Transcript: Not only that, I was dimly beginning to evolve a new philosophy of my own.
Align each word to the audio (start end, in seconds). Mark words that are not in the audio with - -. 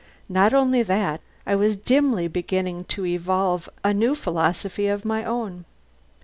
Not 0.29 0.51
only 0.51 0.81
that, 0.81 1.21
I 1.45 1.53
was 1.53 1.75
dimly 1.77 2.27
beginning 2.27 2.85
to 2.85 3.05
evolve 3.05 3.69
a 3.83 3.93
new 3.93 4.15
philosophy 4.15 4.87
of 4.87 5.05
my 5.05 5.23
own. 5.23 5.63